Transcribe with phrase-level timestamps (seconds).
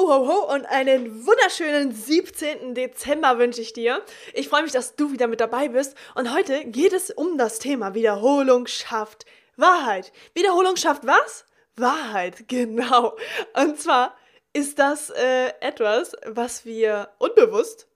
[0.00, 2.74] Ho, ho, und einen wunderschönen 17.
[2.74, 4.02] Dezember wünsche ich dir.
[4.32, 5.94] Ich freue mich, dass du wieder mit dabei bist.
[6.14, 9.26] Und heute geht es um das Thema Wiederholung schafft
[9.56, 10.10] Wahrheit.
[10.32, 11.44] Wiederholung schafft was?
[11.76, 13.14] Wahrheit, genau.
[13.52, 14.16] Und zwar
[14.54, 17.86] ist das äh, etwas, was wir unbewusst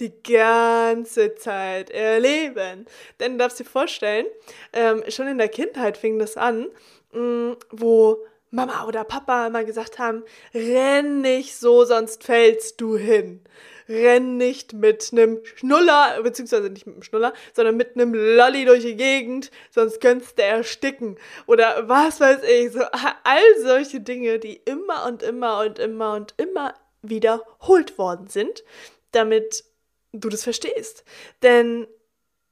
[0.00, 2.86] die ganze Zeit erleben.
[3.20, 4.24] Denn du darfst dir vorstellen,
[4.72, 6.68] ähm, schon in der Kindheit fing das an,
[7.12, 10.24] mh, mm, wo Mama oder Papa immer gesagt haben,
[10.54, 13.42] renn nicht so, sonst fällst du hin.
[13.88, 18.82] Renn nicht mit einem Schnuller, beziehungsweise nicht mit einem Schnuller, sondern mit einem Lolli durch
[18.82, 21.18] die Gegend, sonst könntest du ersticken.
[21.46, 26.34] Oder was weiß ich, so all solche Dinge, die immer und immer und immer und
[26.36, 28.64] immer wiederholt worden sind,
[29.12, 29.64] damit
[30.12, 31.04] du das verstehst.
[31.42, 31.86] Denn,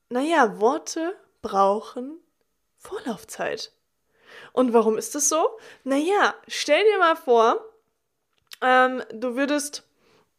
[0.09, 2.19] naja, Worte brauchen
[2.79, 3.73] Vorlaufzeit.
[4.53, 5.59] Und warum ist das so?
[5.85, 7.65] Naja, stell dir mal vor,
[8.63, 9.85] ähm, du würdest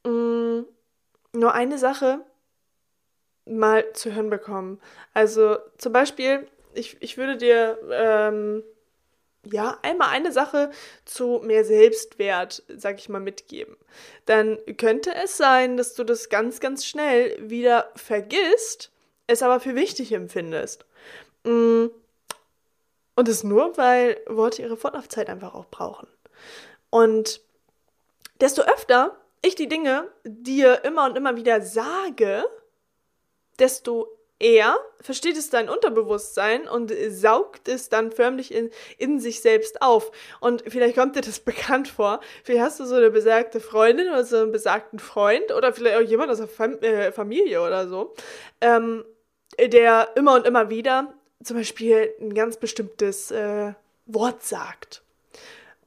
[0.06, 0.66] mh, mm,
[1.34, 2.22] nur eine Sache
[3.46, 4.80] mal zu hören bekommen.
[5.14, 8.64] Also zum Beispiel, ich, ich würde dir ähm,
[9.44, 10.72] ja einmal eine Sache
[11.06, 13.76] zu mehr Selbstwert, sag ich mal, mitgeben.
[14.26, 18.92] Dann könnte es sein, dass du das ganz, ganz schnell wieder vergisst,
[19.28, 20.86] es aber für wichtig empfindest.
[21.44, 21.88] Mm,
[23.22, 26.08] und das nur, weil Worte ihre Fortlaufzeit einfach auch brauchen.
[26.90, 27.40] Und
[28.40, 32.44] desto öfter ich die Dinge dir immer und immer wieder sage,
[33.60, 34.08] desto
[34.40, 40.12] eher versteht es dein Unterbewusstsein und saugt es dann förmlich in, in sich selbst auf.
[40.40, 42.22] Und vielleicht kommt dir das bekannt vor.
[42.44, 46.10] Vielleicht hast du so eine besagte Freundin oder so einen besagten Freund oder vielleicht auch
[46.10, 48.16] jemand aus der Fam äh, Familie oder so,
[48.62, 49.06] ähm,
[49.60, 51.14] der immer und immer wieder
[51.44, 53.74] zum Beispiel ein ganz bestimmtes äh,
[54.06, 55.04] Wort sagt.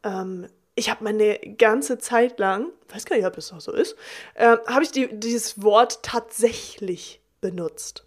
[0.03, 3.97] Ähm, ich habe meine ganze Zeit lang, weiß gar nicht, ob es noch so ist,
[4.35, 8.05] äh, habe ich die, dieses Wort tatsächlich benutzt.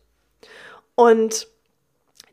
[0.96, 1.48] Und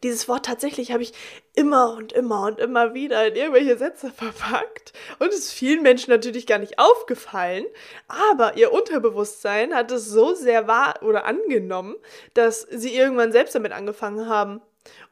[0.03, 1.13] dieses Wort tatsächlich habe ich
[1.55, 4.93] immer und immer und immer wieder in irgendwelche Sätze verpackt.
[5.19, 7.65] Und es ist vielen Menschen natürlich gar nicht aufgefallen.
[8.07, 11.97] Aber ihr Unterbewusstsein hat es so sehr wahr oder angenommen,
[12.35, 14.61] dass sie irgendwann selbst damit angefangen haben,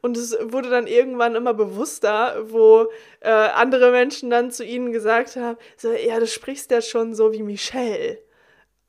[0.01, 2.87] und es wurde dann irgendwann immer bewusster, wo
[3.21, 7.33] äh, andere Menschen dann zu ihnen gesagt haben, so, ja, du sprichst ja schon so
[7.33, 8.19] wie Michelle.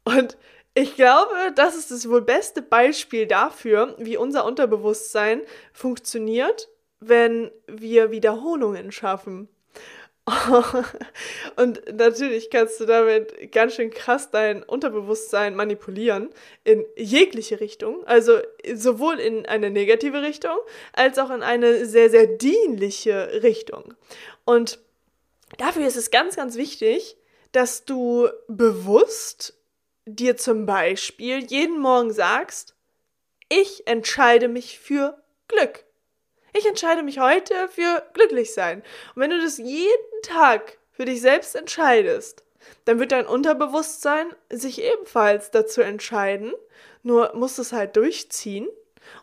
[0.05, 0.37] Und
[0.75, 5.43] ich glaube, das ist das wohl beste Beispiel dafür, wie unser Unterbewusstsein
[5.73, 6.69] funktioniert,
[7.01, 9.49] wenn wir Wiederholungen schaffen.
[11.57, 16.31] und natürlich kannst du damit ganz schön krass dein Unterbewusstsein manipulieren
[16.65, 18.39] in jegliche Richtung, also
[18.73, 20.57] sowohl in eine negative Richtung
[20.95, 23.95] als auch in eine sehr, sehr dienliche Richtung.
[24.47, 24.79] Und
[25.59, 27.19] dafür ist es ganz, ganz wichtig,
[27.53, 29.59] dass du bewusst
[30.07, 32.75] dir zum Beispiel jeden Morgen sagst,
[33.51, 35.85] ich entscheide mich für Glück.
[36.57, 38.85] Ich entscheide mich heute für glücklich sein.
[39.15, 42.45] Und wenn du das jeden Tag für dich selbst entscheidest,
[42.85, 46.55] dann wird dein Unterbewusstsein sich ebenfalls dazu entscheiden,
[47.03, 48.69] nur musst es halt durchziehen.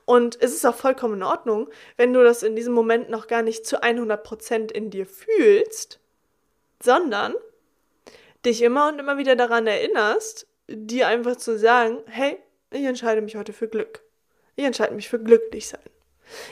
[0.03, 3.44] Und es ist auch vollkommen in Ordnung, wenn du das in diesem Moment noch gar
[3.44, 6.00] nicht zu 100% in dir fühlst,
[6.84, 7.34] sondern
[8.46, 12.38] dich immer und immer wieder daran erinnerst, dir einfach zu sagen, hey,
[12.72, 14.02] ich entscheide mich heute für Glück.
[14.58, 15.80] Ich entscheide mich für glücklich sein.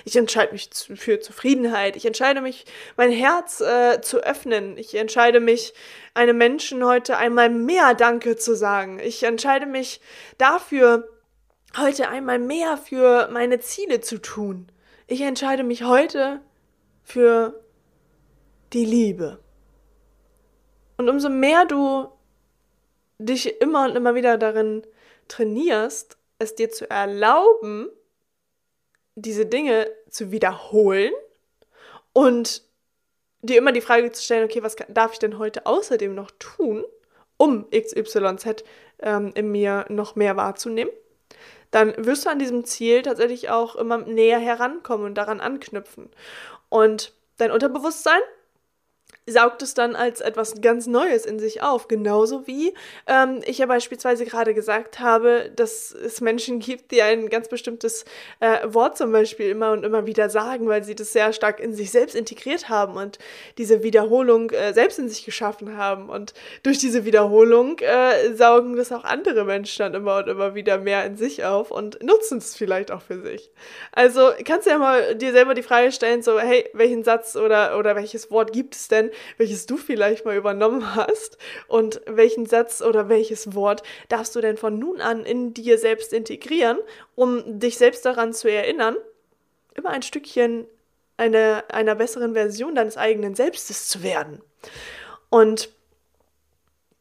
[0.05, 1.95] Ich entscheide mich für Zufriedenheit.
[1.95, 2.65] Ich entscheide mich,
[2.97, 4.77] mein Herz äh, zu öffnen.
[4.77, 5.73] Ich entscheide mich,
[6.13, 8.99] einem Menschen heute einmal mehr Danke zu sagen.
[8.99, 10.01] Ich entscheide mich
[10.37, 11.09] dafür,
[11.77, 14.71] heute einmal mehr für meine Ziele zu tun.
[15.07, 16.41] Ich entscheide mich heute
[17.03, 17.63] für
[18.73, 19.39] die Liebe.
[20.97, 22.09] Und umso mehr du
[23.17, 24.83] dich immer und immer wieder darin
[25.27, 27.89] trainierst, es dir zu erlauben,
[29.21, 31.13] diese Dinge zu wiederholen
[32.13, 32.63] und
[33.41, 36.83] dir immer die Frage zu stellen, okay, was darf ich denn heute außerdem noch tun,
[37.37, 38.63] um XYZ
[39.01, 40.91] ähm, in mir noch mehr wahrzunehmen,
[41.71, 46.09] dann wirst du an diesem Ziel tatsächlich auch immer näher herankommen und daran anknüpfen.
[46.67, 48.21] Und dein Unterbewusstsein
[49.29, 51.87] saugt es dann als etwas ganz Neues in sich auf.
[51.87, 52.73] Genauso wie
[53.07, 58.05] ähm, ich ja beispielsweise gerade gesagt habe, dass es Menschen gibt, die ein ganz bestimmtes
[58.39, 61.73] äh, Wort zum Beispiel immer und immer wieder sagen, weil sie das sehr stark in
[61.73, 63.19] sich selbst integriert haben und
[63.57, 66.09] diese Wiederholung äh, selbst in sich geschaffen haben.
[66.09, 66.33] Und
[66.63, 71.05] durch diese Wiederholung äh, saugen das auch andere Menschen dann immer und immer wieder mehr
[71.05, 73.51] in sich auf und nutzen es vielleicht auch für sich.
[73.91, 77.77] Also kannst du ja mal dir selber die Frage stellen, so, hey, welchen Satz oder,
[77.77, 81.37] oder welches Wort gibt es denn, welches du vielleicht mal übernommen hast
[81.67, 86.13] und welchen Satz oder welches Wort darfst du denn von nun an in dir selbst
[86.13, 86.77] integrieren,
[87.15, 88.95] um dich selbst daran zu erinnern,
[89.75, 90.67] immer ein Stückchen
[91.17, 94.41] eine, einer besseren Version deines eigenen Selbstes zu werden.
[95.29, 95.69] Und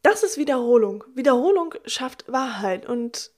[0.01, 1.03] das ist Wiederholung.
[1.15, 3.31] Wiederholung schafft Wahrheit und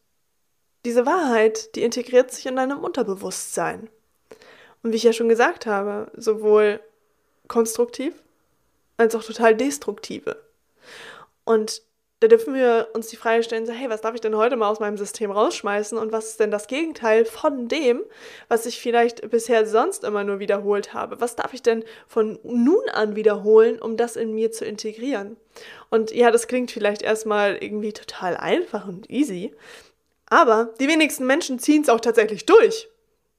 [0.86, 3.89] diese Wahrheit, die integriert sich in deinem Unterbewusstsein.
[4.84, 6.80] Und wie ich ja schon gesagt habe, sowohl
[7.48, 8.16] konstruktiv
[9.01, 10.38] als auch total destruktive.
[11.44, 11.81] Und
[12.21, 14.69] da dürfen wir uns die Frage stellen, so, hey, was darf ich denn heute mal
[14.69, 18.03] aus meinem System rausschmeißen und was ist denn das Gegenteil von dem,
[18.48, 21.19] was ich vielleicht bisher sonst immer nur wiederholt habe?
[21.19, 25.36] Was darf ich denn von nun an wiederholen, um das in mir zu integrieren?
[25.89, 29.56] Und ja, das klingt vielleicht erstmal irgendwie total einfach und easy,
[30.27, 32.88] aber die wenigsten Menschen ziehen es auch tatsächlich durch.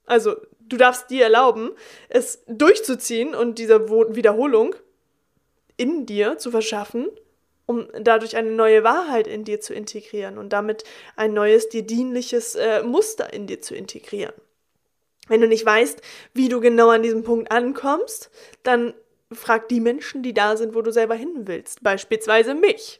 [0.05, 1.71] Also, du darfst dir erlauben,
[2.09, 4.75] es durchzuziehen und diese Wiederholung
[5.77, 7.07] in dir zu verschaffen,
[7.65, 10.83] um dadurch eine neue Wahrheit in dir zu integrieren und damit
[11.15, 14.33] ein neues, dir dienliches äh, Muster in dir zu integrieren.
[15.27, 16.01] Wenn du nicht weißt,
[16.33, 18.29] wie du genau an diesem Punkt ankommst,
[18.63, 18.93] dann
[19.31, 21.81] frag die Menschen, die da sind, wo du selber hin willst.
[21.81, 22.99] Beispielsweise mich.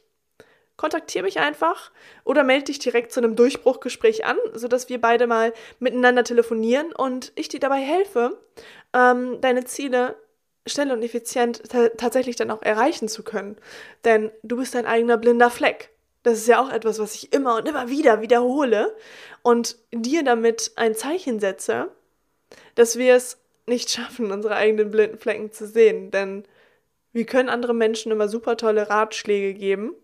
[0.76, 1.92] Kontaktiere mich einfach
[2.24, 7.30] oder melde dich direkt zu einem Durchbruchgespräch an, sodass wir beide mal miteinander telefonieren und
[7.36, 8.40] ich dir dabei helfe,
[8.92, 10.16] ähm, deine Ziele
[10.66, 11.62] schnell und effizient
[11.96, 13.56] tatsächlich dann auch erreichen zu können.
[14.04, 15.90] Denn du bist dein eigener blinder Fleck.
[16.22, 18.96] Das ist ja auch etwas, was ich immer und immer wieder wiederhole
[19.42, 21.90] und dir damit ein Zeichen setze,
[22.76, 26.10] dass wir es nicht schaffen, unsere eigenen blinden Flecken zu sehen.
[26.10, 26.44] Denn
[27.12, 29.94] wir können anderen Menschen immer super tolle Ratschläge geben,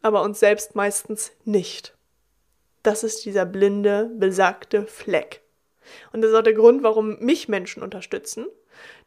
[0.00, 1.94] aber uns selbst meistens nicht.
[2.82, 5.42] Das ist dieser blinde, besagte Fleck.
[6.12, 8.46] Und das ist auch der Grund, warum mich Menschen unterstützen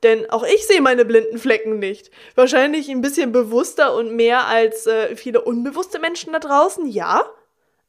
[0.03, 2.11] denn auch ich sehe meine blinden Flecken nicht.
[2.35, 7.29] Wahrscheinlich ein bisschen bewusster und mehr als äh, viele unbewusste Menschen da draußen, ja.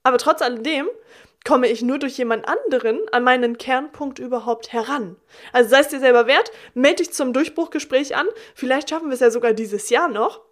[0.02, 0.88] Aber trotz alledem
[1.44, 5.16] komme ich nur durch jemand anderen an meinen Kernpunkt überhaupt heran.
[5.52, 8.26] Also sei es dir selber wert, melde dich zum Durchbruchgespräch an.
[8.54, 10.42] Vielleicht schaffen wir es ja sogar dieses Jahr noch.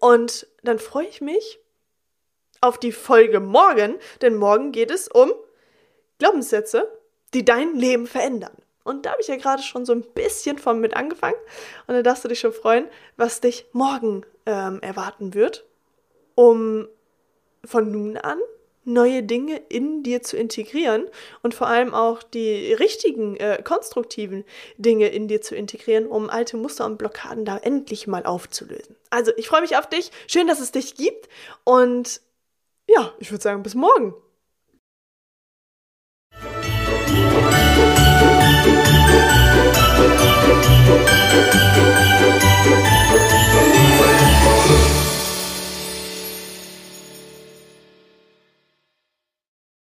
[0.00, 1.58] Und dann freue ich mich
[2.60, 5.32] auf die Folge morgen, denn morgen geht es um
[6.18, 6.90] Glaubenssätze,
[7.34, 8.56] die dein Leben verändern.
[8.84, 11.36] Und da habe ich ja gerade schon so ein bisschen von mit angefangen.
[11.86, 12.86] Und da darfst du dich schon freuen,
[13.16, 15.64] was dich morgen ähm, erwarten wird,
[16.34, 16.86] um
[17.64, 18.38] von nun an
[18.84, 21.06] neue Dinge in dir zu integrieren
[21.42, 24.44] und vor allem auch die richtigen, äh, konstruktiven
[24.76, 28.96] Dinge in dir zu integrieren, um alte Muster und Blockaden da endlich mal aufzulösen.
[29.10, 30.10] Also, ich freue mich auf dich.
[30.26, 31.28] Schön, dass es dich gibt.
[31.64, 32.20] Und
[32.88, 34.14] ja, ich würde sagen, bis morgen.